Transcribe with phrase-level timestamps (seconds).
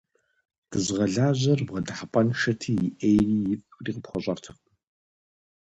[0.69, 4.59] Дызыгъэлажьэр бгъэдыхьэпӏэншэти, и ӏейри ифӏри къыпхуэщӏэртэкъым.